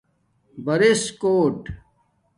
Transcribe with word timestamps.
برِس 0.65 1.03
کوٹ 1.21 1.57